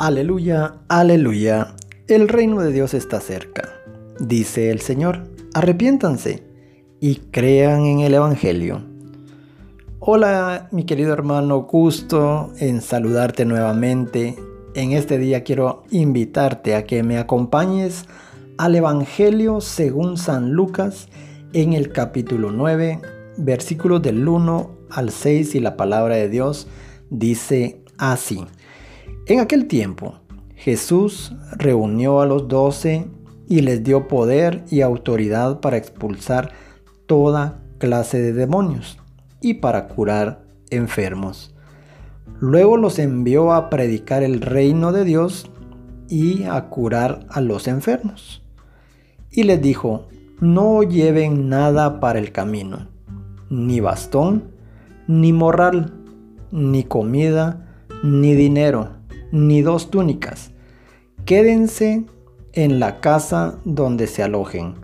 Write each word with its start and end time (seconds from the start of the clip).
Aleluya, 0.00 0.76
aleluya. 0.86 1.74
El 2.06 2.28
reino 2.28 2.60
de 2.60 2.70
Dios 2.70 2.94
está 2.94 3.20
cerca. 3.20 3.68
Dice 4.20 4.70
el 4.70 4.80
Señor, 4.80 5.24
arrepiéntanse 5.54 6.44
y 7.00 7.16
crean 7.32 7.84
en 7.84 7.98
el 7.98 8.14
Evangelio. 8.14 8.80
Hola 9.98 10.68
mi 10.70 10.84
querido 10.84 11.12
hermano, 11.12 11.62
gusto 11.62 12.52
en 12.60 12.80
saludarte 12.80 13.44
nuevamente. 13.44 14.36
En 14.76 14.92
este 14.92 15.18
día 15.18 15.42
quiero 15.42 15.82
invitarte 15.90 16.76
a 16.76 16.84
que 16.84 17.02
me 17.02 17.18
acompañes 17.18 18.04
al 18.56 18.76
Evangelio 18.76 19.60
según 19.60 20.16
San 20.16 20.52
Lucas 20.52 21.08
en 21.52 21.72
el 21.72 21.90
capítulo 21.90 22.52
9, 22.52 23.00
versículos 23.36 24.00
del 24.00 24.28
1 24.28 24.70
al 24.90 25.10
6 25.10 25.56
y 25.56 25.58
la 25.58 25.76
palabra 25.76 26.14
de 26.14 26.28
Dios 26.28 26.68
dice 27.10 27.82
así. 27.96 28.44
En 29.28 29.40
aquel 29.40 29.66
tiempo, 29.66 30.14
Jesús 30.56 31.34
reunió 31.52 32.22
a 32.22 32.26
los 32.26 32.48
doce 32.48 33.08
y 33.46 33.60
les 33.60 33.84
dio 33.84 34.08
poder 34.08 34.64
y 34.70 34.80
autoridad 34.80 35.60
para 35.60 35.76
expulsar 35.76 36.52
toda 37.04 37.60
clase 37.76 38.22
de 38.22 38.32
demonios 38.32 38.98
y 39.42 39.54
para 39.54 39.86
curar 39.86 40.46
enfermos. 40.70 41.54
Luego 42.40 42.78
los 42.78 42.98
envió 42.98 43.52
a 43.52 43.68
predicar 43.68 44.22
el 44.22 44.40
reino 44.40 44.92
de 44.92 45.04
Dios 45.04 45.50
y 46.08 46.44
a 46.44 46.62
curar 46.70 47.26
a 47.28 47.42
los 47.42 47.68
enfermos. 47.68 48.42
Y 49.30 49.42
les 49.42 49.60
dijo, 49.60 50.08
no 50.40 50.82
lleven 50.82 51.50
nada 51.50 52.00
para 52.00 52.18
el 52.18 52.32
camino, 52.32 52.88
ni 53.50 53.80
bastón, 53.80 54.44
ni 55.06 55.34
morral, 55.34 55.92
ni 56.50 56.82
comida, 56.84 57.66
ni 58.02 58.34
dinero 58.34 58.97
ni 59.32 59.62
dos 59.62 59.90
túnicas. 59.90 60.52
Quédense 61.24 62.04
en 62.52 62.80
la 62.80 63.00
casa 63.00 63.58
donde 63.64 64.06
se 64.06 64.22
alojen 64.22 64.74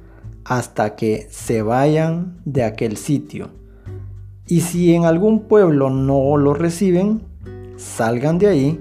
hasta 0.45 0.95
que 0.95 1.27
se 1.31 1.62
vayan 1.62 2.41
de 2.45 2.65
aquel 2.65 2.97
sitio. 2.97 3.50
Y 4.47 4.61
si 4.61 4.95
en 4.95 5.05
algún 5.06 5.48
pueblo 5.48 5.89
no 5.89 6.37
lo 6.37 6.53
reciben, 6.53 7.22
salgan 7.77 8.39
de 8.39 8.48
ahí 8.48 8.81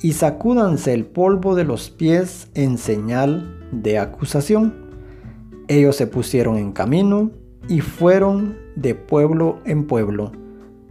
y 0.00 0.12
sacúdanse 0.12 0.92
el 0.94 1.04
polvo 1.06 1.54
de 1.54 1.64
los 1.64 1.90
pies 1.90 2.48
en 2.54 2.78
señal 2.78 3.58
de 3.72 3.98
acusación. 3.98 4.74
Ellos 5.68 5.96
se 5.96 6.06
pusieron 6.06 6.56
en 6.56 6.72
camino 6.72 7.30
y 7.68 7.80
fueron 7.80 8.56
de 8.76 8.94
pueblo 8.94 9.58
en 9.64 9.86
pueblo, 9.86 10.32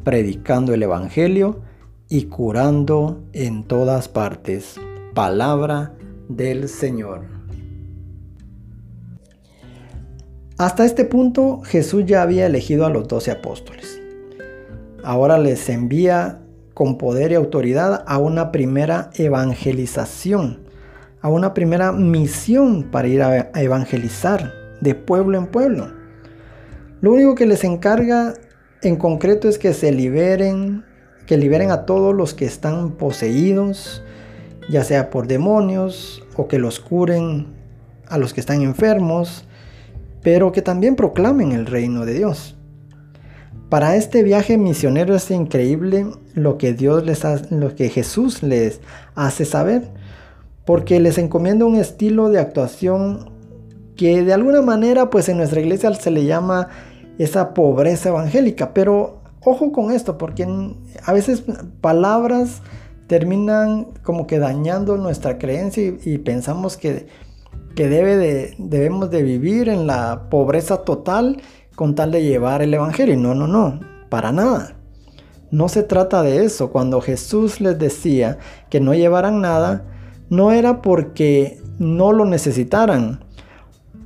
predicando 0.03 0.73
el 0.73 0.83
Evangelio 0.83 1.61
y 2.11 2.25
curando 2.25 3.23
en 3.31 3.63
todas 3.63 4.09
partes. 4.09 4.75
Palabra 5.13 5.93
del 6.27 6.67
Señor. 6.67 7.21
Hasta 10.57 10.83
este 10.83 11.05
punto 11.05 11.61
Jesús 11.61 12.03
ya 12.05 12.21
había 12.21 12.47
elegido 12.47 12.85
a 12.85 12.89
los 12.89 13.07
doce 13.07 13.31
apóstoles. 13.31 13.97
Ahora 15.05 15.37
les 15.37 15.69
envía 15.69 16.41
con 16.73 16.97
poder 16.97 17.31
y 17.31 17.35
autoridad 17.35 18.03
a 18.05 18.17
una 18.17 18.51
primera 18.51 19.09
evangelización, 19.13 20.59
a 21.21 21.29
una 21.29 21.53
primera 21.53 21.93
misión 21.93 22.91
para 22.91 23.07
ir 23.07 23.21
a 23.21 23.51
evangelizar 23.55 24.51
de 24.81 24.95
pueblo 24.95 25.37
en 25.37 25.47
pueblo. 25.47 25.93
Lo 26.99 27.13
único 27.13 27.35
que 27.35 27.45
les 27.45 27.63
encarga 27.63 28.33
en 28.81 28.97
concreto 28.97 29.47
es 29.47 29.57
que 29.57 29.73
se 29.73 29.93
liberen 29.93 30.90
que 31.25 31.37
liberen 31.37 31.71
a 31.71 31.85
todos 31.85 32.15
los 32.15 32.33
que 32.33 32.45
están 32.45 32.91
poseídos, 32.91 34.03
ya 34.69 34.83
sea 34.83 35.09
por 35.09 35.27
demonios, 35.27 36.23
o 36.35 36.47
que 36.47 36.59
los 36.59 36.79
curen 36.79 37.47
a 38.07 38.17
los 38.17 38.33
que 38.33 38.41
están 38.41 38.61
enfermos, 38.61 39.45
pero 40.21 40.51
que 40.51 40.61
también 40.61 40.95
proclamen 40.95 41.51
el 41.51 41.65
reino 41.65 42.05
de 42.05 42.13
Dios. 42.13 42.57
Para 43.69 43.95
este 43.95 44.21
viaje 44.23 44.57
misionero 44.57 45.15
es 45.15 45.31
increíble 45.31 46.05
lo 46.33 46.57
que 46.57 46.73
Dios 46.73 47.05
les 47.05 47.23
lo 47.51 47.73
que 47.73 47.89
Jesús 47.89 48.43
les 48.43 48.81
hace 49.15 49.45
saber, 49.45 49.83
porque 50.65 50.99
les 50.99 51.17
encomienda 51.17 51.65
un 51.65 51.77
estilo 51.77 52.29
de 52.29 52.39
actuación 52.39 53.31
que 53.95 54.23
de 54.23 54.33
alguna 54.33 54.61
manera 54.61 55.09
pues 55.09 55.29
en 55.29 55.37
nuestra 55.37 55.61
iglesia 55.61 55.93
se 55.93 56.11
le 56.11 56.25
llama 56.25 56.67
esa 57.17 57.53
pobreza 57.53 58.09
evangélica, 58.09 58.73
pero 58.73 59.20
ojo 59.43 59.71
con 59.71 59.91
esto, 59.91 60.17
porque 60.17 60.47
a 61.03 61.13
veces 61.13 61.43
palabras 61.81 62.61
terminan 63.07 63.87
como 64.03 64.27
que 64.27 64.39
dañando 64.39 64.97
nuestra 64.97 65.37
creencia 65.37 65.93
y, 66.03 66.17
pensamos 66.19 66.77
que, 66.77 67.07
que 67.75 67.89
debe 67.89 68.17
de, 68.17 68.55
debemos 68.57 69.09
de 69.09 69.23
vivir 69.23 69.67
en 69.67 69.87
la 69.87 70.29
pobreza 70.29 70.83
total 70.83 71.41
con 71.75 71.95
tal 71.95 72.11
de 72.11 72.23
llevar 72.23 72.61
el 72.61 72.73
Evangelio. 72.73 73.17
No, 73.17 73.35
no, 73.35 73.47
no, 73.47 73.79
para 74.09 74.31
nada. 74.31 74.75
No 75.49 75.67
se 75.67 75.83
trata 75.83 76.23
de 76.23 76.45
eso. 76.45 76.71
Cuando 76.71 77.01
Jesús 77.01 77.59
les 77.59 77.77
decía 77.77 78.37
que 78.69 78.79
no 78.79 78.93
llevaran 78.93 79.41
nada, 79.41 79.83
no 80.29 80.53
era 80.53 80.81
porque 80.81 81.61
no 81.77 82.13
lo 82.13 82.25
necesitaran, 82.25 83.25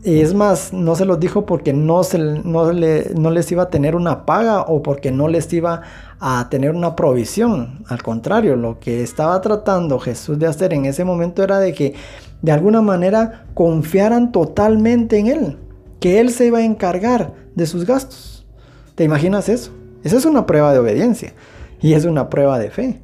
es 0.06 0.36
más, 0.36 0.72
no 0.72 0.96
se 0.96 1.04
los 1.04 1.20
dijo 1.20 1.48
porque 1.48 1.74
no, 1.74 2.04
se, 2.04 2.20
no, 2.20 2.72
les 2.72 3.52
iba 3.52 3.64
a 3.64 3.70
tener 3.70 3.96
una 3.96 4.24
paga 4.24 4.62
o 4.62 4.84
porque 4.84 5.12
no 5.12 5.28
les 5.28 5.52
iba 5.52 5.82
a 6.20 6.48
tener 6.48 6.76
una 6.76 6.96
provisión. 6.96 7.84
Al 7.88 8.04
contrario, 8.04 8.56
lo 8.56 8.80
que 8.80 9.02
estaba 9.02 9.42
tratando 9.42 9.98
Jesús 9.98 10.38
de 10.38 10.46
hacer 10.46 10.74
en 10.74 10.86
ese 10.86 11.04
momento 11.04 11.42
era 11.42 11.58
de 11.58 11.74
que 11.74 11.96
de 12.44 12.52
alguna 12.52 12.84
manera 12.84 13.46
confiaran 13.56 14.32
totalmente 14.32 15.18
en 15.18 15.26
Él, 15.26 15.58
que 16.00 16.20
Él 16.20 16.30
se 16.30 16.46
iba 16.46 16.60
a 16.60 16.66
encargar 16.66 17.34
de 17.56 17.66
sus 17.66 17.84
gastos. 17.84 18.46
¿Te 18.94 19.04
imaginas 19.04 19.50
eso? 19.50 19.72
Esa 20.04 20.18
es 20.18 20.26
una 20.26 20.46
prueba 20.46 20.72
de 20.72 20.78
obediencia 20.78 21.34
y 21.82 21.94
es 21.94 22.06
una 22.06 22.30
prueba 22.30 22.60
de 22.60 22.70
fe. 22.70 23.02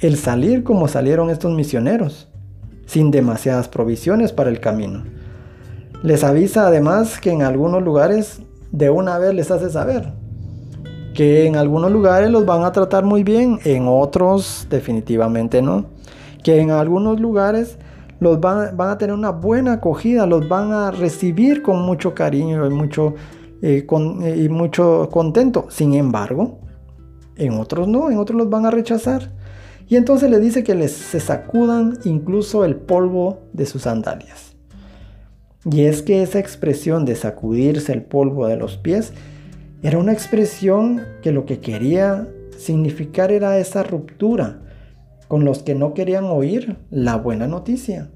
El 0.00 0.16
salir 0.16 0.64
como 0.64 0.88
salieron 0.88 1.30
estos 1.30 1.52
misioneros, 1.52 2.28
sin 2.86 3.12
demasiadas 3.12 3.68
provisiones 3.68 4.32
para 4.32 4.50
el 4.50 4.58
camino 4.58 5.04
les 6.02 6.24
avisa 6.24 6.66
además 6.66 7.20
que 7.20 7.30
en 7.30 7.42
algunos 7.42 7.82
lugares 7.82 8.40
de 8.70 8.90
una 8.90 9.18
vez 9.18 9.34
les 9.34 9.50
hace 9.50 9.70
saber 9.70 10.12
que 11.12 11.46
en 11.46 11.56
algunos 11.56 11.92
lugares 11.92 12.30
los 12.30 12.46
van 12.46 12.64
a 12.64 12.72
tratar 12.72 13.04
muy 13.04 13.22
bien, 13.22 13.58
en 13.64 13.86
otros 13.86 14.66
definitivamente 14.70 15.62
no. 15.62 15.86
Que 16.42 16.60
en 16.60 16.70
algunos 16.70 17.20
lugares 17.20 17.78
los 18.20 18.40
van, 18.40 18.80
a 18.80 18.98
tener 18.98 19.14
una 19.14 19.30
buena 19.30 19.74
acogida, 19.74 20.26
los 20.26 20.48
van 20.48 20.72
a 20.72 20.90
recibir 20.90 21.62
con 21.62 21.82
mucho 21.82 22.14
cariño 22.14 22.66
y 22.66 22.70
mucho, 22.70 23.14
eh, 23.62 23.86
y 24.36 24.48
mucho 24.48 25.08
contento. 25.10 25.66
Sin 25.70 25.94
embargo, 25.94 26.60
en 27.36 27.58
otros 27.58 27.88
no, 27.88 28.10
en 28.10 28.18
otros 28.18 28.38
los 28.38 28.50
van 28.50 28.66
a 28.66 28.70
rechazar. 28.70 29.32
Y 29.88 29.96
entonces 29.96 30.30
le 30.30 30.40
dice 30.40 30.64
que 30.64 30.74
les 30.74 30.92
se 30.92 31.20
sacudan 31.20 31.98
incluso 32.04 32.64
el 32.64 32.76
polvo 32.76 33.40
de 33.52 33.66
sus 33.66 33.82
sandalias. 33.82 34.51
Y 35.70 35.82
es 35.82 36.02
que 36.02 36.22
esa 36.22 36.38
expresión 36.38 37.04
de 37.04 37.14
sacudirse 37.14 37.92
el 37.92 38.02
polvo 38.02 38.48
de 38.48 38.56
los 38.56 38.76
pies 38.76 39.12
era 39.82 39.98
una 39.98 40.12
expresión 40.12 41.02
que 41.22 41.32
lo 41.32 41.46
que 41.46 41.60
quería 41.60 42.28
significar 42.56 43.32
era 43.32 43.58
esa 43.58 43.82
ruptura 43.82 44.60
con 45.28 45.44
los 45.44 45.62
que 45.62 45.74
no 45.74 45.94
querían 45.94 46.24
oír 46.24 46.76
la 46.90 47.16
buena 47.16 47.46
noticia. 47.46 48.10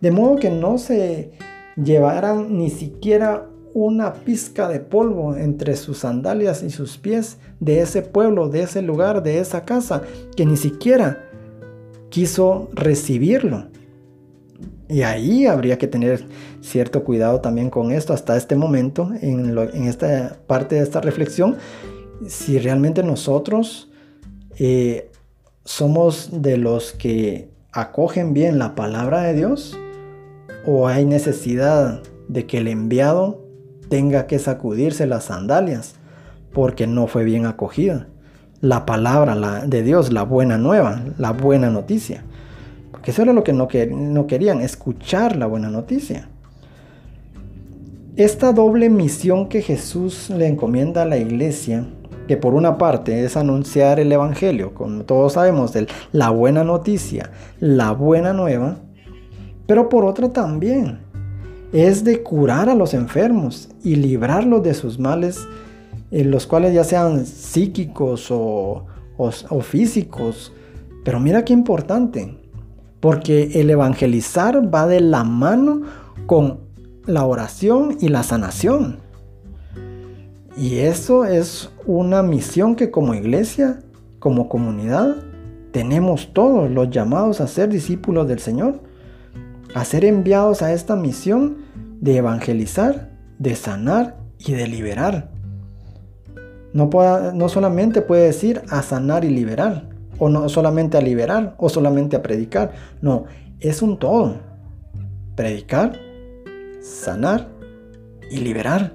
De 0.00 0.10
modo 0.10 0.36
que 0.36 0.50
no 0.50 0.78
se 0.78 1.32
llevaran 1.76 2.58
ni 2.58 2.70
siquiera 2.70 3.48
una 3.72 4.12
pizca 4.12 4.68
de 4.68 4.78
polvo 4.78 5.34
entre 5.36 5.74
sus 5.76 5.98
sandalias 5.98 6.62
y 6.62 6.70
sus 6.70 6.96
pies 6.96 7.38
de 7.60 7.80
ese 7.80 8.02
pueblo, 8.02 8.48
de 8.48 8.62
ese 8.62 8.82
lugar, 8.82 9.22
de 9.22 9.40
esa 9.40 9.64
casa, 9.64 10.02
que 10.36 10.46
ni 10.46 10.56
siquiera 10.56 11.24
quiso 12.08 12.68
recibirlo. 12.72 13.68
Y 14.88 15.02
ahí 15.02 15.46
habría 15.46 15.78
que 15.78 15.88
tener 15.88 16.24
cierto 16.64 17.04
cuidado 17.04 17.40
también 17.40 17.70
con 17.70 17.92
esto 17.92 18.12
hasta 18.12 18.36
este 18.36 18.56
momento, 18.56 19.10
en, 19.20 19.86
esta 19.86 20.38
parte 20.46 20.76
de 20.76 20.82
esta 20.82 21.00
reflexión, 21.00 21.56
si 22.26 22.58
realmente 22.58 23.02
nosotros 23.02 23.90
eh, 24.58 25.10
somos 25.64 26.30
de 26.32 26.56
los 26.56 26.92
que 26.92 27.50
acogen 27.72 28.32
bien 28.34 28.58
la 28.58 28.74
palabra 28.74 29.22
de 29.22 29.34
Dios 29.34 29.78
o 30.66 30.88
hay 30.88 31.04
necesidad 31.04 32.02
de 32.28 32.46
que 32.46 32.58
el 32.58 32.68
enviado 32.68 33.44
tenga 33.88 34.26
que 34.26 34.38
sacudirse 34.38 35.06
las 35.06 35.24
sandalias 35.24 35.96
porque 36.52 36.86
no 36.86 37.06
fue 37.06 37.24
bien 37.24 37.46
acogida. 37.46 38.08
La 38.60 38.86
palabra 38.86 39.66
de 39.66 39.82
Dios, 39.82 40.12
la 40.12 40.22
buena 40.22 40.56
nueva, 40.56 41.02
la 41.18 41.32
buena 41.32 41.68
noticia 41.68 42.24
que 43.04 43.10
eso 43.10 43.22
era 43.22 43.34
lo 43.34 43.44
que 43.44 43.52
no 43.52 43.68
querían, 43.68 44.62
escuchar 44.62 45.36
la 45.36 45.46
buena 45.46 45.68
noticia. 45.68 46.28
Esta 48.16 48.52
doble 48.52 48.90
misión 48.90 49.48
que 49.48 49.60
Jesús 49.60 50.30
le 50.30 50.46
encomienda 50.46 51.02
a 51.02 51.04
la 51.04 51.16
iglesia 51.16 51.84
que 52.28 52.36
por 52.36 52.54
una 52.54 52.78
parte 52.78 53.24
es 53.24 53.36
anunciar 53.36 53.98
el 53.98 54.12
Evangelio, 54.12 54.72
como 54.72 55.02
todos 55.02 55.32
sabemos, 55.32 55.72
la 56.12 56.30
buena 56.30 56.62
noticia, 56.62 57.32
la 57.58 57.90
buena 57.90 58.32
nueva, 58.32 58.76
pero 59.66 59.88
por 59.88 60.04
otra 60.04 60.32
también 60.32 61.00
es 61.72 62.04
de 62.04 62.22
curar 62.22 62.68
a 62.68 62.76
los 62.76 62.94
enfermos 62.94 63.68
y 63.82 63.96
librarlos 63.96 64.62
de 64.62 64.74
sus 64.74 65.00
males, 65.00 65.48
los 66.12 66.46
cuales 66.46 66.72
ya 66.72 66.84
sean 66.84 67.26
psíquicos 67.26 68.30
o, 68.30 68.86
o 69.16 69.60
físicos. 69.60 70.52
Pero 71.04 71.18
mira 71.18 71.44
qué 71.44 71.52
importante, 71.52 72.38
porque 73.00 73.60
el 73.60 73.70
evangelizar 73.70 74.72
va 74.72 74.86
de 74.86 75.00
la 75.00 75.24
mano 75.24 75.82
con 76.26 76.63
la 77.06 77.24
oración 77.24 77.98
y 78.00 78.08
la 78.08 78.22
sanación. 78.22 78.98
Y 80.56 80.78
eso 80.78 81.24
es 81.24 81.70
una 81.86 82.22
misión 82.22 82.76
que 82.76 82.90
como 82.90 83.14
iglesia, 83.14 83.80
como 84.18 84.48
comunidad, 84.48 85.16
tenemos 85.72 86.32
todos 86.32 86.70
los 86.70 86.90
llamados 86.90 87.40
a 87.40 87.48
ser 87.48 87.68
discípulos 87.68 88.28
del 88.28 88.38
Señor, 88.38 88.80
a 89.74 89.84
ser 89.84 90.04
enviados 90.04 90.62
a 90.62 90.72
esta 90.72 90.94
misión 90.94 91.56
de 92.00 92.16
evangelizar, 92.16 93.10
de 93.38 93.56
sanar 93.56 94.16
y 94.38 94.52
de 94.52 94.68
liberar. 94.68 95.30
No, 96.72 96.88
no 97.34 97.48
solamente 97.48 98.02
puede 98.02 98.26
decir 98.26 98.62
a 98.68 98.82
sanar 98.82 99.24
y 99.24 99.30
liberar, 99.30 99.88
o 100.18 100.28
no 100.28 100.48
solamente 100.48 100.96
a 100.96 101.00
liberar, 101.00 101.54
o 101.58 101.68
solamente 101.68 102.14
a 102.16 102.22
predicar. 102.22 102.72
No, 103.02 103.24
es 103.58 103.82
un 103.82 103.98
todo. 103.98 104.36
Predicar, 105.34 105.98
sanar 106.84 107.48
y 108.30 108.38
liberar. 108.38 108.92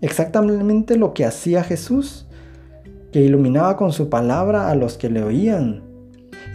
Exactamente 0.00 0.96
lo 0.96 1.14
que 1.14 1.24
hacía 1.24 1.62
Jesús, 1.62 2.26
que 3.12 3.20
iluminaba 3.20 3.76
con 3.76 3.92
su 3.92 4.08
palabra 4.08 4.70
a 4.70 4.74
los 4.74 4.96
que 4.96 5.10
le 5.10 5.22
oían. 5.22 5.82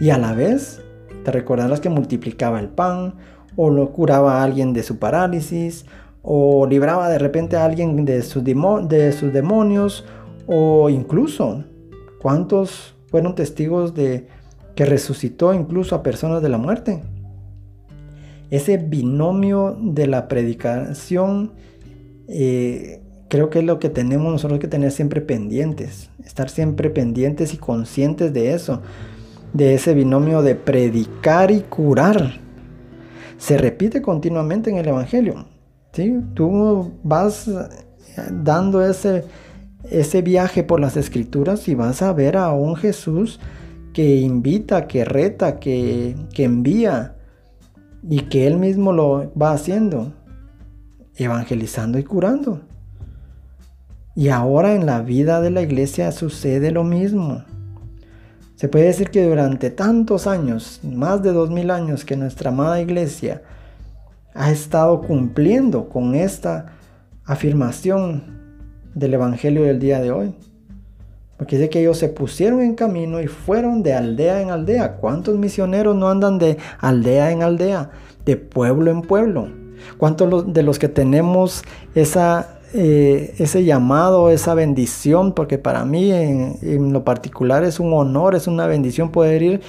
Y 0.00 0.10
a 0.10 0.18
la 0.18 0.34
vez, 0.34 0.82
te 1.24 1.30
recordarás 1.30 1.80
que 1.80 1.88
multiplicaba 1.88 2.60
el 2.60 2.68
pan, 2.68 3.14
o 3.56 3.70
lo 3.70 3.92
curaba 3.92 4.40
a 4.40 4.44
alguien 4.44 4.72
de 4.72 4.82
su 4.82 4.98
parálisis, 4.98 5.86
o 6.22 6.66
libraba 6.66 7.08
de 7.08 7.18
repente 7.18 7.56
a 7.56 7.64
alguien 7.64 8.04
de 8.04 8.22
sus, 8.22 8.42
de 8.44 9.12
sus 9.12 9.32
demonios, 9.32 10.04
o 10.46 10.90
incluso, 10.90 11.64
¿cuántos 12.20 12.94
fueron 13.06 13.34
testigos 13.34 13.94
de 13.94 14.26
que 14.74 14.84
resucitó 14.84 15.54
incluso 15.54 15.94
a 15.94 16.02
personas 16.02 16.42
de 16.42 16.48
la 16.48 16.58
muerte? 16.58 17.02
Ese 18.50 18.78
binomio 18.78 19.76
de 19.80 20.06
la 20.06 20.26
predicación 20.26 21.52
eh, 22.26 23.00
creo 23.28 23.48
que 23.48 23.60
es 23.60 23.64
lo 23.64 23.78
que 23.78 23.88
tenemos 23.88 24.32
nosotros 24.32 24.58
que 24.58 24.68
tener 24.68 24.90
siempre 24.90 25.20
pendientes, 25.20 26.10
estar 26.24 26.50
siempre 26.50 26.90
pendientes 26.90 27.54
y 27.54 27.56
conscientes 27.56 28.32
de 28.32 28.52
eso, 28.52 28.82
de 29.52 29.74
ese 29.74 29.94
binomio 29.94 30.42
de 30.42 30.56
predicar 30.56 31.50
y 31.52 31.60
curar. 31.60 32.40
Se 33.38 33.56
repite 33.56 34.02
continuamente 34.02 34.70
en 34.70 34.76
el 34.76 34.88
Evangelio. 34.88 35.46
¿sí? 35.92 36.18
Tú 36.34 36.92
vas 37.04 37.48
dando 38.30 38.84
ese, 38.84 39.24
ese 39.88 40.22
viaje 40.22 40.64
por 40.64 40.80
las 40.80 40.96
escrituras 40.96 41.68
y 41.68 41.76
vas 41.76 42.02
a 42.02 42.12
ver 42.12 42.36
a 42.36 42.52
un 42.52 42.74
Jesús 42.74 43.38
que 43.92 44.16
invita, 44.16 44.88
que 44.88 45.04
reta, 45.04 45.58
que, 45.58 46.16
que 46.34 46.44
envía 46.44 47.14
y 48.02 48.20
que 48.22 48.46
él 48.46 48.56
mismo 48.56 48.92
lo 48.92 49.32
va 49.40 49.52
haciendo, 49.52 50.12
evangelizando 51.16 51.98
y 51.98 52.04
curando. 52.04 52.60
Y 54.14 54.28
ahora 54.28 54.74
en 54.74 54.86
la 54.86 55.02
vida 55.02 55.40
de 55.40 55.50
la 55.50 55.62
iglesia 55.62 56.12
sucede 56.12 56.70
lo 56.70 56.84
mismo. 56.84 57.44
Se 58.56 58.68
puede 58.68 58.86
decir 58.86 59.10
que 59.10 59.26
durante 59.26 59.70
tantos 59.70 60.26
años, 60.26 60.80
más 60.82 61.22
de 61.22 61.32
dos 61.32 61.50
mil 61.50 61.70
años 61.70 62.04
que 62.04 62.16
nuestra 62.16 62.50
amada 62.50 62.80
iglesia 62.80 63.42
ha 64.34 64.50
estado 64.50 65.00
cumpliendo 65.00 65.88
con 65.88 66.14
esta 66.14 66.66
afirmación 67.24 68.38
del 68.94 69.14
Evangelio 69.14 69.62
del 69.62 69.78
día 69.78 70.00
de 70.00 70.10
hoy. 70.10 70.34
Porque 71.40 71.56
dice 71.56 71.70
que 71.70 71.80
ellos 71.80 71.96
se 71.96 72.10
pusieron 72.10 72.60
en 72.60 72.74
camino 72.74 73.18
y 73.18 73.26
fueron 73.26 73.82
de 73.82 73.94
aldea 73.94 74.42
en 74.42 74.50
aldea. 74.50 74.96
¿Cuántos 74.96 75.38
misioneros 75.38 75.96
no 75.96 76.10
andan 76.10 76.38
de 76.38 76.58
aldea 76.80 77.30
en 77.30 77.42
aldea, 77.42 77.88
de 78.26 78.36
pueblo 78.36 78.90
en 78.90 79.00
pueblo? 79.00 79.48
¿Cuántos 79.96 80.52
de 80.52 80.62
los 80.62 80.78
que 80.78 80.90
tenemos 80.90 81.62
eh, 81.94 83.34
ese 83.38 83.64
llamado, 83.64 84.28
esa 84.28 84.52
bendición, 84.52 85.32
porque 85.32 85.56
para 85.56 85.86
mí 85.86 86.12
en, 86.12 86.92
lo 86.92 87.04
particular 87.04 87.64
es 87.64 87.80
un 87.80 87.94
honor, 87.94 88.34
es 88.34 88.46
una 88.46 88.66
bendición 88.66 89.10
poder 89.10 89.42
ir 89.42 89.60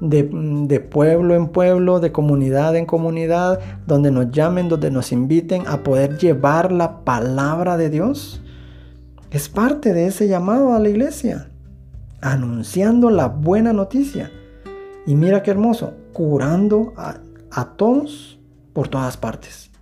de, 0.00 0.28
de, 0.66 0.80
pueblo 0.80 1.36
en 1.36 1.46
pueblo, 1.46 2.00
de 2.00 2.10
comunidad 2.10 2.74
en 2.74 2.86
comunidad, 2.86 3.60
donde 3.86 4.10
nos 4.10 4.32
llamen, 4.32 4.68
donde 4.68 4.90
nos 4.90 5.12
inviten 5.12 5.62
a 5.68 5.84
poder 5.84 6.18
llevar 6.18 6.72
la 6.72 7.04
palabra 7.04 7.76
de 7.76 7.88
Dios. 7.88 8.40
Es 9.34 9.48
parte 9.48 9.92
de 9.92 10.06
ese 10.06 10.28
llamado 10.28 10.74
a 10.74 10.78
la 10.78 10.88
iglesia, 10.88 11.48
anunciando 12.20 13.10
la 13.10 13.26
buena 13.26 13.72
noticia. 13.72 14.30
Y 15.08 15.16
mira 15.16 15.42
qué 15.42 15.50
hermoso, 15.50 15.92
curando 16.12 16.92
a, 16.96 17.16
a 17.50 17.70
todos 17.70 18.38
por 18.72 18.86
todas 18.86 19.16
partes. 19.16 19.72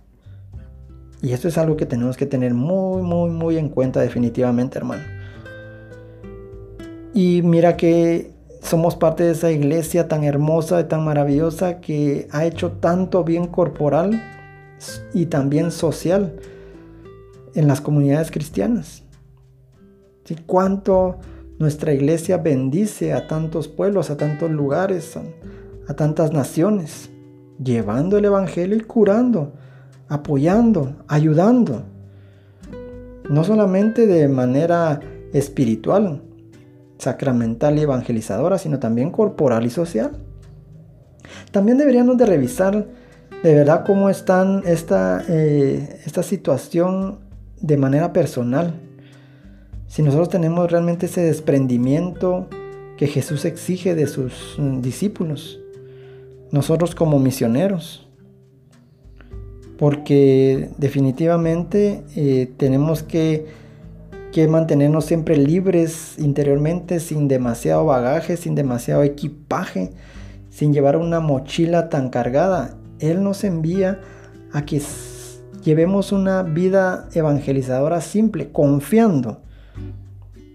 Y 1.21 1.33
esto 1.33 1.49
es 1.49 1.59
algo 1.59 1.77
que 1.77 1.85
tenemos 1.85 2.17
que 2.17 2.25
tener 2.25 2.55
muy, 2.55 3.03
muy, 3.03 3.29
muy 3.29 3.57
en 3.59 3.69
cuenta 3.69 4.01
definitivamente, 4.01 4.79
hermano. 4.79 5.03
Y 7.13 7.43
mira 7.43 7.77
que 7.77 8.31
somos 8.59 8.95
parte 8.95 9.23
de 9.23 9.33
esa 9.33 9.51
iglesia 9.51 10.07
tan 10.07 10.23
hermosa 10.23 10.81
y 10.81 10.85
tan 10.85 11.05
maravillosa 11.05 11.79
que 11.79 12.27
ha 12.31 12.43
hecho 12.45 12.71
tanto 12.71 13.23
bien 13.23 13.45
corporal 13.45 14.19
y 15.13 15.27
también 15.27 15.69
social 15.69 16.39
en 17.53 17.67
las 17.67 17.81
comunidades 17.81 18.31
cristianas. 18.31 19.03
¿Sí? 20.23 20.35
Cuánto 20.45 21.17
nuestra 21.59 21.93
iglesia 21.93 22.37
bendice 22.37 23.13
a 23.13 23.27
tantos 23.27 23.67
pueblos, 23.67 24.09
a 24.09 24.17
tantos 24.17 24.49
lugares, 24.51 25.17
a 25.87 25.93
tantas 25.93 26.31
naciones, 26.31 27.09
llevando 27.61 28.17
el 28.17 28.25
Evangelio 28.25 28.77
y 28.77 28.81
curando 28.81 29.53
apoyando, 30.13 30.95
ayudando. 31.07 31.83
No 33.29 33.43
solamente 33.43 34.05
de 34.05 34.27
manera 34.27 34.99
espiritual, 35.33 36.21
sacramental 36.99 37.77
y 37.77 37.81
evangelizadora, 37.81 38.57
sino 38.57 38.79
también 38.79 39.09
corporal 39.09 39.65
y 39.65 39.69
social. 39.69 40.11
También 41.51 41.77
deberíamos 41.77 42.17
de 42.17 42.25
revisar 42.25 42.85
de 43.41 43.55
verdad 43.55 43.83
cómo 43.85 44.09
está 44.09 44.61
esta, 44.65 45.23
eh, 45.27 46.01
esta 46.05 46.21
situación 46.21 47.19
de 47.59 47.77
manera 47.77 48.13
personal. 48.13 48.79
Si 49.93 50.01
nosotros 50.01 50.29
tenemos 50.29 50.71
realmente 50.71 51.05
ese 51.05 51.21
desprendimiento 51.21 52.47
que 52.97 53.05
Jesús 53.05 53.45
exige 53.45 53.93
de 53.93 54.07
sus 54.07 54.55
mm, 54.57 54.81
discípulos, 54.81 55.59
nosotros 56.49 56.95
como 56.95 57.19
misioneros, 57.19 58.09
porque 59.77 60.71
definitivamente 60.79 62.03
eh, 62.15 62.51
tenemos 62.57 63.03
que, 63.03 63.45
que, 64.31 64.47
mantenernos 64.47 65.05
siempre 65.05 65.37
libres 65.37 66.17
interiormente, 66.17 66.99
sin 66.99 67.27
demasiado 67.27 67.85
bagaje, 67.85 68.35
sin 68.35 68.55
demasiado 68.55 69.03
equipaje, 69.03 69.91
sin 70.49 70.73
llevar 70.73 70.97
una 70.97 71.19
mochila 71.19 71.89
tan 71.89 72.09
cargada. 72.09 72.77
Él 72.97 73.23
nos 73.23 73.43
envía 73.43 74.01
a 74.53 74.65
que 74.65 74.81
llevemos 75.63 76.11
una 76.11 76.41
vida 76.41 77.09
evangelizadora 77.13 78.01
simple, 78.01 78.51
confiando 78.51 79.42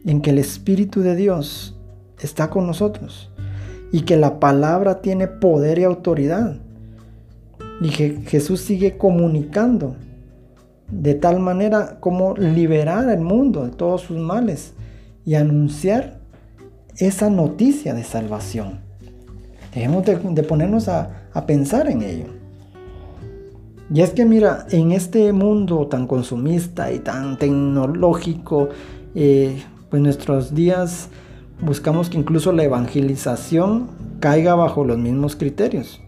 en 0.08 0.22
que 0.22 0.30
el 0.30 0.38
Espíritu 0.38 1.02
de 1.02 1.14
Dios 1.14 1.76
está 2.18 2.50
con 2.50 2.66
nosotros 2.66 3.30
y 3.92 4.00
que 4.00 4.16
la 4.16 4.40
palabra 4.40 5.00
tiene 5.02 5.28
poder 5.28 5.78
y 5.78 5.84
autoridad 5.84 6.56
y 7.80 7.90
Jesús 7.90 8.60
sigue 8.60 8.96
comunicando 8.96 9.96
de 10.90 11.14
tal 11.14 11.38
manera 11.38 11.98
como 12.00 12.34
liberar 12.34 13.08
al 13.08 13.20
mundo 13.20 13.64
de 13.64 13.70
todos 13.70 14.02
sus 14.02 14.18
males 14.18 14.74
y 15.24 15.34
anunciar 15.34 16.18
esa 16.96 17.30
noticia 17.30 17.94
de 17.94 18.02
salvación. 18.02 18.80
Debemos 19.74 20.04
de, 20.06 20.42
ponernos 20.42 20.88
a, 20.88 21.26
pensar 21.46 21.88
en 21.88 22.02
ello. 22.02 22.24
Y 23.94 24.00
es 24.00 24.10
que 24.10 24.24
mira, 24.24 24.66
en 24.70 24.90
este 24.90 25.32
mundo 25.32 25.86
tan 25.86 26.06
consumista 26.06 26.90
y 26.90 26.98
tan 26.98 27.38
tecnológico, 27.38 28.70
eh, 29.14 29.62
pues 29.90 30.02
nuestros 30.02 30.54
días 30.54 31.08
buscamos 31.60 32.10
que 32.10 32.18
incluso 32.18 32.52
la 32.52 32.64
evangelización 32.64 33.88
caiga 34.20 34.54
bajo 34.54 34.84
los 34.84 34.98
mismos 34.98 35.36
criterios 35.36 36.00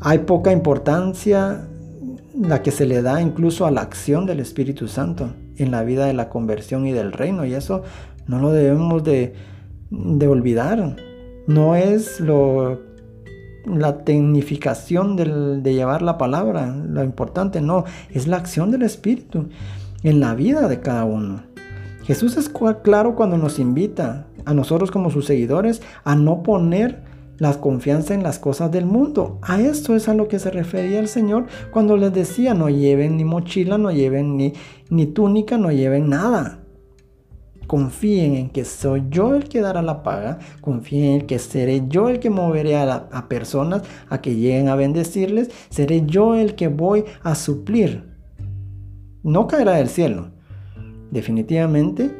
hay 0.00 0.20
poca 0.20 0.52
importancia 0.52 1.66
la 2.40 2.62
que 2.62 2.70
se 2.70 2.86
le 2.86 3.02
da 3.02 3.20
incluso 3.20 3.66
a 3.66 3.70
la 3.70 3.80
acción 3.80 4.26
del 4.26 4.40
Espíritu 4.40 4.86
Santo 4.86 5.30
en 5.56 5.70
la 5.70 5.82
vida 5.82 6.06
de 6.06 6.12
la 6.12 6.28
conversión 6.28 6.86
y 6.86 6.92
del 6.92 7.12
reino. 7.12 7.44
Y 7.44 7.54
eso 7.54 7.82
no 8.26 8.38
lo 8.38 8.52
debemos 8.52 9.02
de, 9.02 9.34
olvidar. 10.28 10.96
No 11.48 11.74
es 11.74 12.20
lo, 12.20 12.80
la 13.66 14.04
tecnificación 14.04 15.16
de 15.16 15.74
llevar 15.74 16.02
la 16.02 16.16
palabra, 16.16 16.76
lo 16.76 17.02
importante, 17.02 17.60
no, 17.60 17.84
es 18.10 18.28
la 18.28 18.36
acción 18.36 18.70
del 18.70 18.82
Espíritu 18.82 19.48
en 20.04 20.20
la 20.20 20.34
vida 20.34 20.68
de 20.68 20.78
cada 20.78 21.04
uno. 21.04 21.42
Jesús 22.08 22.38
es 22.38 22.50
claro 22.82 23.14
cuando 23.14 23.36
nos 23.36 23.58
invita 23.58 24.28
a 24.46 24.54
nosotros 24.54 24.90
como 24.90 25.10
sus 25.10 25.26
seguidores 25.26 25.82
a 26.04 26.16
no 26.16 26.42
poner 26.42 27.02
la 27.36 27.52
confianza 27.60 28.14
en 28.14 28.22
las 28.22 28.38
cosas 28.38 28.72
del 28.72 28.86
mundo. 28.86 29.38
A 29.42 29.60
esto 29.60 29.94
es 29.94 30.08
a 30.08 30.14
lo 30.14 30.26
que 30.26 30.38
se 30.38 30.50
refería 30.50 31.00
el 31.00 31.08
Señor 31.08 31.48
cuando 31.70 31.98
les 31.98 32.14
decía, 32.14 32.54
no 32.54 32.70
lleven 32.70 33.18
ni 33.18 33.26
mochila, 33.26 33.76
no 33.76 33.90
lleven 33.90 34.38
ni, 34.38 34.54
ni 34.88 35.04
túnica, 35.04 35.58
no 35.58 35.70
lleven 35.70 36.08
nada. 36.08 36.60
Confíen 37.66 38.36
en 38.36 38.48
que 38.48 38.64
soy 38.64 39.04
yo 39.10 39.34
el 39.34 39.46
que 39.46 39.60
dará 39.60 39.82
la 39.82 40.02
paga, 40.02 40.38
confíen 40.62 41.20
en 41.20 41.26
que 41.26 41.38
seré 41.38 41.88
yo 41.88 42.08
el 42.08 42.20
que 42.20 42.30
moveré 42.30 42.78
a, 42.78 42.90
a 43.12 43.28
personas 43.28 43.82
a 44.08 44.22
que 44.22 44.34
lleguen 44.34 44.68
a 44.68 44.76
bendecirles, 44.76 45.50
seré 45.68 46.06
yo 46.06 46.36
el 46.36 46.54
que 46.54 46.68
voy 46.68 47.04
a 47.22 47.34
suplir. 47.34 48.16
No 49.22 49.46
caerá 49.46 49.72
del 49.72 49.90
cielo. 49.90 50.37
Definitivamente 51.10 52.10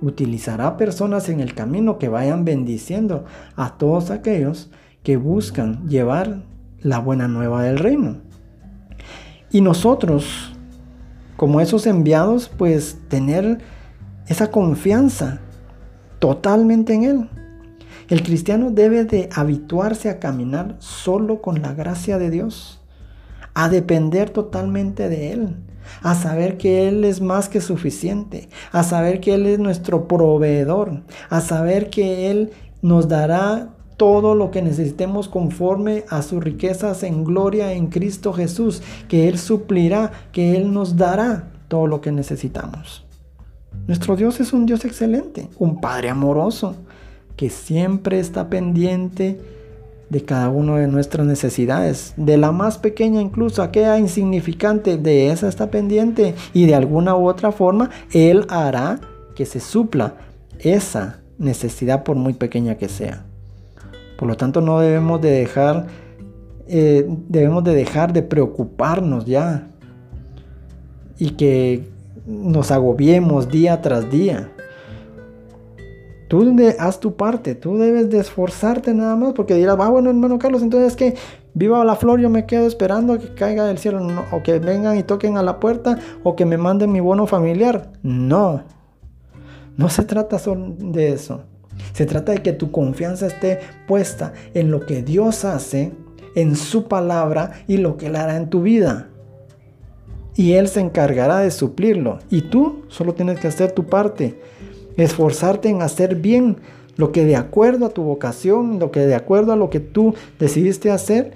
utilizará 0.00 0.76
personas 0.76 1.28
en 1.28 1.40
el 1.40 1.54
camino 1.54 1.98
que 1.98 2.08
vayan 2.08 2.44
bendiciendo 2.44 3.24
a 3.56 3.76
todos 3.76 4.10
aquellos 4.10 4.70
que 5.02 5.16
buscan 5.16 5.88
llevar 5.88 6.42
la 6.80 6.98
buena 6.98 7.28
nueva 7.28 7.62
del 7.62 7.78
reino. 7.78 8.18
Y 9.50 9.60
nosotros, 9.60 10.52
como 11.36 11.60
esos 11.60 11.86
enviados, 11.86 12.48
pues 12.48 12.98
tener 13.08 13.58
esa 14.26 14.50
confianza 14.50 15.40
totalmente 16.18 16.94
en 16.94 17.02
Él. 17.04 17.28
El 18.08 18.22
cristiano 18.22 18.70
debe 18.70 19.04
de 19.04 19.28
habituarse 19.34 20.08
a 20.08 20.18
caminar 20.18 20.76
solo 20.78 21.42
con 21.42 21.62
la 21.62 21.74
gracia 21.74 22.18
de 22.18 22.30
Dios, 22.30 22.80
a 23.54 23.68
depender 23.68 24.30
totalmente 24.30 25.08
de 25.08 25.32
Él, 25.32 25.56
a 26.02 26.14
saber 26.14 26.56
que 26.56 26.88
Él 26.88 27.04
es 27.04 27.20
más 27.20 27.48
que 27.48 27.60
suficiente, 27.60 28.48
a 28.72 28.82
saber 28.82 29.20
que 29.20 29.34
Él 29.34 29.46
es 29.46 29.58
nuestro 29.58 30.08
proveedor, 30.08 31.02
a 31.28 31.40
saber 31.40 31.90
que 31.90 32.30
Él 32.30 32.50
nos 32.82 33.08
dará 33.08 33.70
todo 33.96 34.34
lo 34.34 34.50
que 34.50 34.62
necesitemos 34.62 35.28
conforme 35.28 36.04
a 36.08 36.22
sus 36.22 36.42
riquezas 36.42 37.02
en 37.02 37.22
gloria 37.24 37.74
en 37.74 37.88
Cristo 37.88 38.32
Jesús, 38.32 38.82
que 39.08 39.28
Él 39.28 39.38
suplirá, 39.38 40.10
que 40.32 40.56
Él 40.56 40.72
nos 40.72 40.96
dará 40.96 41.50
todo 41.68 41.86
lo 41.86 42.00
que 42.00 42.10
necesitamos. 42.10 43.04
Nuestro 43.86 44.16
Dios 44.16 44.40
es 44.40 44.52
un 44.52 44.66
Dios 44.66 44.84
excelente, 44.84 45.48
un 45.58 45.80
Padre 45.80 46.08
amoroso, 46.08 46.76
que 47.36 47.50
siempre 47.50 48.18
está 48.18 48.48
pendiente 48.48 49.40
de 50.10 50.24
cada 50.24 50.48
una 50.50 50.76
de 50.76 50.88
nuestras 50.88 51.24
necesidades, 51.24 52.12
de 52.16 52.36
la 52.36 52.52
más 52.52 52.78
pequeña 52.78 53.20
incluso, 53.20 53.62
aquella 53.62 53.98
insignificante, 53.98 54.98
de 54.98 55.30
esa 55.30 55.48
está 55.48 55.70
pendiente 55.70 56.34
y 56.52 56.66
de 56.66 56.74
alguna 56.74 57.16
u 57.16 57.28
otra 57.28 57.52
forma 57.52 57.90
Él 58.12 58.44
hará 58.48 59.00
que 59.34 59.46
se 59.46 59.60
supla 59.60 60.16
esa 60.58 61.20
necesidad 61.38 62.02
por 62.02 62.16
muy 62.16 62.34
pequeña 62.34 62.76
que 62.76 62.88
sea. 62.88 63.24
Por 64.18 64.28
lo 64.28 64.36
tanto 64.36 64.60
no 64.60 64.80
debemos 64.80 65.20
de 65.20 65.30
dejar, 65.30 65.86
eh, 66.68 67.06
debemos 67.28 67.64
de 67.64 67.74
dejar 67.74 68.12
de 68.12 68.22
preocuparnos 68.22 69.24
ya 69.24 69.68
y 71.18 71.30
que 71.30 71.84
nos 72.26 72.70
agobiemos 72.70 73.48
día 73.48 73.80
tras 73.80 74.10
día. 74.10 74.50
Tú 76.30 76.54
de, 76.54 76.76
haz 76.78 77.00
tu 77.00 77.16
parte, 77.16 77.56
tú 77.56 77.76
debes 77.76 78.08
de 78.08 78.18
esforzarte 78.18 78.94
nada 78.94 79.16
más, 79.16 79.32
porque 79.32 79.56
dirás, 79.56 79.76
ah, 79.80 79.88
bueno, 79.88 80.10
hermano 80.10 80.38
Carlos, 80.38 80.62
entonces 80.62 80.94
que 80.94 81.16
viva 81.54 81.84
la 81.84 81.96
flor, 81.96 82.20
yo 82.20 82.30
me 82.30 82.46
quedo 82.46 82.68
esperando 82.68 83.14
a 83.14 83.18
que 83.18 83.34
caiga 83.34 83.64
del 83.64 83.78
cielo, 83.78 84.00
o 84.30 84.40
que 84.40 84.60
vengan 84.60 84.96
y 84.96 85.02
toquen 85.02 85.36
a 85.36 85.42
la 85.42 85.58
puerta, 85.58 85.98
o 86.22 86.36
que 86.36 86.46
me 86.46 86.56
manden 86.56 86.92
mi 86.92 87.00
bono 87.00 87.26
familiar. 87.26 87.90
No, 88.04 88.62
no 89.76 89.88
se 89.88 90.04
trata 90.04 90.38
solo 90.38 90.72
de 90.78 91.14
eso. 91.14 91.42
Se 91.94 92.06
trata 92.06 92.30
de 92.30 92.42
que 92.42 92.52
tu 92.52 92.70
confianza 92.70 93.26
esté 93.26 93.58
puesta 93.88 94.32
en 94.54 94.70
lo 94.70 94.86
que 94.86 95.02
Dios 95.02 95.44
hace, 95.44 95.90
en 96.36 96.54
su 96.54 96.86
palabra 96.86 97.64
y 97.66 97.78
lo 97.78 97.96
que 97.96 98.06
Él 98.06 98.14
hará 98.14 98.36
en 98.36 98.50
tu 98.50 98.62
vida. 98.62 99.08
Y 100.36 100.52
Él 100.52 100.68
se 100.68 100.78
encargará 100.78 101.38
de 101.38 101.50
suplirlo. 101.50 102.20
Y 102.30 102.42
tú 102.42 102.84
solo 102.86 103.14
tienes 103.14 103.40
que 103.40 103.48
hacer 103.48 103.72
tu 103.72 103.86
parte 103.86 104.38
esforzarte 105.02 105.68
en 105.68 105.82
hacer 105.82 106.16
bien 106.16 106.58
lo 106.96 107.12
que 107.12 107.24
de 107.24 107.36
acuerdo 107.36 107.86
a 107.86 107.90
tu 107.90 108.02
vocación, 108.02 108.78
lo 108.78 108.90
que 108.90 109.00
de 109.00 109.14
acuerdo 109.14 109.52
a 109.52 109.56
lo 109.56 109.70
que 109.70 109.80
tú 109.80 110.14
decidiste 110.38 110.90
hacer 110.90 111.32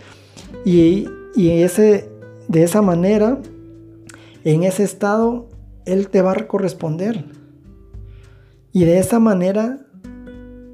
y, 0.65 1.07
ese, 1.37 2.11
de 2.49 2.63
esa 2.63 2.83
manera, 2.83 3.39
en 4.45 4.63
ese 4.63 4.85
estado, 4.85 5.49
Él 5.87 6.09
te 6.09 6.23
va 6.23 6.33
a 6.33 6.47
corresponder. 6.47 7.25
Y 8.73 8.85
de 8.85 8.99
esa 8.99 9.19
manera, 9.19 9.79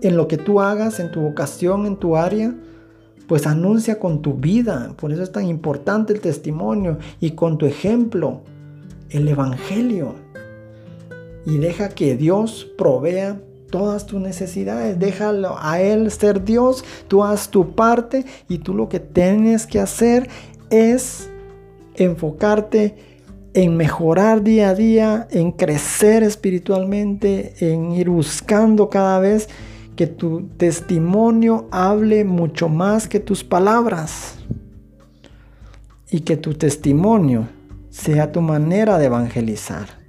en 0.03 0.17
lo 0.17 0.27
que 0.27 0.39
tú 0.39 0.61
hagas, 0.61 1.01
en 1.01 1.11
tu 1.13 1.21
vocación, 1.21 1.87
en 1.87 1.97
tu 1.97 2.17
área, 2.17 2.55
pues 3.27 3.47
anuncia 3.47 3.99
con 4.01 4.23
tu 4.23 4.35
vida. 4.35 4.95
Por 4.97 5.13
eso 5.13 5.23
es 5.23 5.31
tan 5.31 5.47
importante 5.47 6.13
el 6.13 6.21
testimonio 6.21 6.99
y 7.21 7.33
con 7.33 7.59
tu 7.59 7.67
ejemplo, 7.67 8.41
el 9.11 9.29
Evangelio 9.29 10.15
y 11.47 11.59
deja 11.59 11.89
que 11.89 12.17
Dios 12.17 12.69
provea 12.77 13.41
todas 13.71 14.07
tus 14.07 14.21
necesidades. 14.21 14.99
Déjalo 14.99 15.57
a 15.59 15.81
Él 15.81 16.11
ser 16.11 16.45
Dios. 16.45 16.85
Tú 17.09 17.25
haz 17.25 17.51
tu 17.51 17.75
parte 17.75 18.25
y 18.49 18.59
tú 18.59 18.75
lo 18.75 18.89
que 18.89 19.01
tienes 19.01 19.67
que 19.67 19.81
hacer 19.81 20.29
es 20.69 21.31
enfocarte 21.95 22.97
en 23.55 23.77
mejorar 23.77 24.43
día 24.43 24.71
a 24.71 24.75
día, 24.75 25.29
en 25.31 25.53
crecer 25.53 26.23
espiritualmente, 26.23 27.55
en 27.61 27.93
ir 27.93 28.09
buscando 28.11 28.91
cada 28.91 29.19
vez 29.19 29.49
que 29.97 30.07
tu 30.07 30.47
testimonio 30.57 31.67
hable 31.71 32.25
mucho 32.25 32.69
más 32.69 33.09
que 33.09 33.21
tus 33.21 33.43
palabras. 33.45 34.37
Y 36.13 36.21
que 36.21 36.37
tu 36.37 36.55
testimonio 36.55 37.49
sea 37.91 38.33
tu 38.33 38.41
manera 38.41 38.99
de 38.99 39.07
evangelizar 39.07 40.00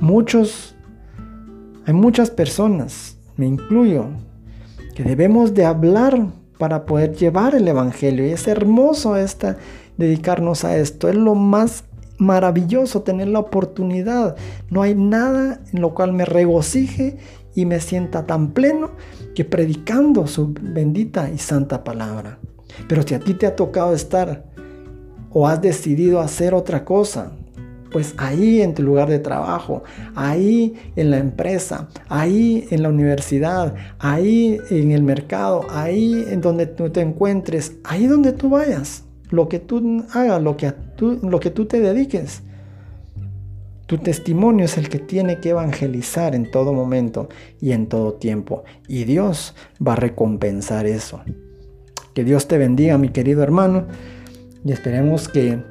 muchos, 0.00 0.74
hay 1.86 1.94
muchas 1.94 2.30
personas, 2.30 3.16
me 3.36 3.46
incluyo, 3.46 4.06
que 4.94 5.02
debemos 5.02 5.54
de 5.54 5.64
hablar 5.64 6.26
para 6.58 6.86
poder 6.86 7.14
llevar 7.14 7.54
el 7.54 7.68
Evangelio. 7.68 8.26
Y 8.26 8.30
es 8.30 8.48
hermoso 8.48 9.16
esta, 9.16 9.58
dedicarnos 9.96 10.64
a 10.64 10.76
esto. 10.76 11.08
Es 11.08 11.16
lo 11.16 11.34
más 11.34 11.84
maravilloso 12.18 13.02
tener 13.02 13.28
la 13.28 13.40
oportunidad. 13.40 14.36
No 14.70 14.82
hay 14.82 14.94
nada 14.94 15.60
en 15.72 15.80
lo 15.80 15.94
cual 15.94 16.12
me 16.12 16.24
regocije 16.24 17.18
y 17.54 17.66
me 17.66 17.80
sienta 17.80 18.26
tan 18.26 18.52
pleno 18.52 18.90
que 19.34 19.44
predicando 19.44 20.26
su 20.26 20.52
bendita 20.52 21.30
y 21.30 21.38
santa 21.38 21.84
palabra. 21.84 22.38
Pero 22.88 23.02
si 23.02 23.14
a 23.14 23.20
ti 23.20 23.34
te 23.34 23.46
ha 23.46 23.56
tocado 23.56 23.94
estar 23.94 24.44
o 25.30 25.46
has 25.46 25.60
decidido 25.60 26.20
hacer 26.20 26.54
otra 26.54 26.84
cosa, 26.84 27.32
pues 27.90 28.14
ahí 28.18 28.62
en 28.62 28.74
tu 28.74 28.82
lugar 28.82 29.08
de 29.08 29.18
trabajo, 29.18 29.82
ahí 30.14 30.74
en 30.96 31.10
la 31.10 31.18
empresa, 31.18 31.88
ahí 32.08 32.66
en 32.70 32.82
la 32.82 32.88
universidad, 32.88 33.74
ahí 33.98 34.58
en 34.70 34.90
el 34.90 35.02
mercado, 35.02 35.66
ahí 35.70 36.24
en 36.28 36.40
donde 36.40 36.66
tú 36.66 36.90
te 36.90 37.00
encuentres, 37.00 37.76
ahí 37.84 38.06
donde 38.06 38.32
tú 38.32 38.50
vayas, 38.50 39.04
lo 39.30 39.48
que 39.48 39.58
tú 39.58 40.04
hagas, 40.12 40.42
lo 40.42 40.56
que, 40.56 40.72
tú, 40.96 41.18
lo 41.22 41.40
que 41.40 41.50
tú 41.50 41.66
te 41.66 41.80
dediques. 41.80 42.42
Tu 43.86 43.98
testimonio 43.98 44.64
es 44.64 44.78
el 44.78 44.88
que 44.88 44.98
tiene 44.98 45.38
que 45.38 45.50
evangelizar 45.50 46.34
en 46.34 46.50
todo 46.50 46.72
momento 46.72 47.28
y 47.60 47.70
en 47.70 47.86
todo 47.86 48.14
tiempo. 48.14 48.64
Y 48.88 49.04
Dios 49.04 49.54
va 49.84 49.92
a 49.92 49.96
recompensar 49.96 50.86
eso. 50.86 51.20
Que 52.12 52.24
Dios 52.24 52.48
te 52.48 52.58
bendiga, 52.58 52.98
mi 52.98 53.10
querido 53.10 53.44
hermano. 53.44 53.86
Y 54.64 54.72
esperemos 54.72 55.28
que 55.28 55.62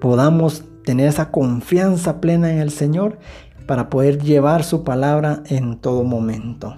podamos 0.00 0.64
tener 0.84 1.08
esa 1.08 1.30
confianza 1.30 2.20
plena 2.20 2.52
en 2.52 2.58
el 2.58 2.70
Señor 2.70 3.18
para 3.66 3.88
poder 3.88 4.22
llevar 4.22 4.64
su 4.64 4.84
palabra 4.84 5.42
en 5.46 5.78
todo 5.78 6.04
momento. 6.04 6.76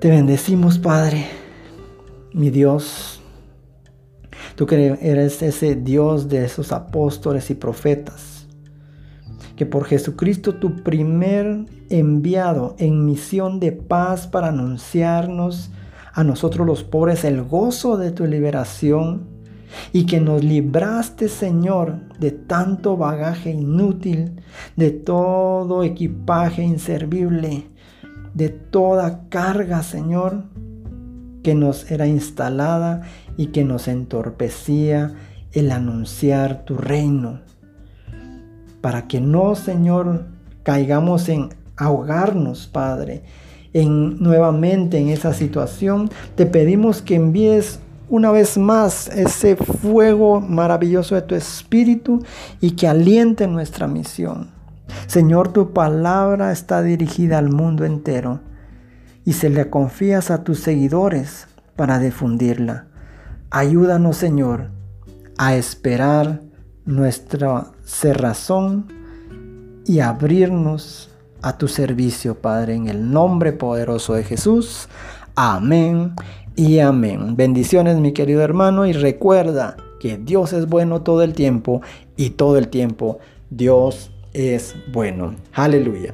Te 0.00 0.10
bendecimos, 0.10 0.78
Padre, 0.78 1.26
mi 2.32 2.50
Dios. 2.50 3.20
Tú 4.54 4.66
que 4.66 4.98
eres 5.00 5.42
ese 5.42 5.74
Dios 5.74 6.28
de 6.28 6.44
esos 6.44 6.72
apóstoles 6.72 7.50
y 7.50 7.54
profetas, 7.54 8.46
que 9.54 9.66
por 9.66 9.84
Jesucristo 9.84 10.54
tu 10.54 10.82
primer 10.82 11.66
enviado 11.90 12.74
en 12.78 13.04
misión 13.04 13.60
de 13.60 13.72
paz 13.72 14.26
para 14.26 14.48
anunciarnos 14.48 15.70
a 16.12 16.24
nosotros 16.24 16.66
los 16.66 16.82
pobres 16.82 17.24
el 17.24 17.42
gozo 17.42 17.98
de 17.98 18.10
tu 18.10 18.24
liberación, 18.26 19.35
y 19.92 20.06
que 20.06 20.20
nos 20.20 20.42
libraste, 20.42 21.28
Señor, 21.28 22.00
de 22.18 22.30
tanto 22.30 22.96
bagaje 22.96 23.50
inútil, 23.50 24.40
de 24.76 24.90
todo 24.90 25.82
equipaje 25.82 26.62
inservible, 26.62 27.66
de 28.34 28.48
toda 28.48 29.28
carga, 29.28 29.82
Señor, 29.82 30.44
que 31.42 31.54
nos 31.54 31.90
era 31.90 32.06
instalada 32.06 33.02
y 33.36 33.46
que 33.46 33.64
nos 33.64 33.88
entorpecía 33.88 35.14
el 35.52 35.70
anunciar 35.70 36.64
tu 36.64 36.76
reino. 36.76 37.40
Para 38.80 39.08
que 39.08 39.20
no, 39.20 39.54
Señor, 39.54 40.26
caigamos 40.62 41.28
en 41.28 41.50
ahogarnos, 41.76 42.66
Padre, 42.66 43.22
en 43.72 44.22
nuevamente 44.22 44.98
en 44.98 45.08
esa 45.08 45.34
situación, 45.34 46.10
te 46.34 46.46
pedimos 46.46 47.02
que 47.02 47.16
envíes 47.16 47.80
una 48.08 48.30
vez 48.30 48.56
más 48.56 49.08
ese 49.08 49.56
fuego 49.56 50.40
maravilloso 50.40 51.14
de 51.14 51.22
tu 51.22 51.34
espíritu 51.34 52.22
y 52.60 52.72
que 52.72 52.88
aliente 52.88 53.46
nuestra 53.48 53.86
misión. 53.86 54.50
Señor, 55.06 55.52
tu 55.52 55.72
palabra 55.72 56.52
está 56.52 56.82
dirigida 56.82 57.38
al 57.38 57.50
mundo 57.50 57.84
entero 57.84 58.40
y 59.24 59.32
se 59.32 59.50
le 59.50 59.68
confías 59.70 60.30
a 60.30 60.44
tus 60.44 60.60
seguidores 60.60 61.48
para 61.74 61.98
difundirla. 61.98 62.86
Ayúdanos, 63.50 64.16
Señor, 64.16 64.70
a 65.36 65.56
esperar 65.56 66.42
nuestra 66.84 67.66
cerrazón 67.84 68.86
y 69.84 70.00
abrirnos 70.00 71.10
a 71.42 71.58
tu 71.58 71.68
servicio, 71.68 72.36
Padre, 72.36 72.74
en 72.74 72.88
el 72.88 73.10
nombre 73.10 73.52
poderoso 73.52 74.14
de 74.14 74.24
Jesús. 74.24 74.88
Amén 75.34 76.14
y 76.56 76.78
amén. 76.78 77.36
Bendiciones, 77.36 77.98
mi 77.98 78.12
querido 78.12 78.42
hermano, 78.42 78.86
y 78.86 78.92
recuerda 78.92 79.76
que 80.00 80.18
Dios 80.18 80.52
es 80.52 80.66
bueno 80.66 81.02
todo 81.02 81.22
el 81.22 81.34
tiempo 81.34 81.82
y 82.16 82.30
todo 82.30 82.58
el 82.58 82.68
tiempo 82.68 83.18
Dios 83.50 84.10
es 84.32 84.74
bueno. 84.92 85.34
Aleluya. 85.52 86.12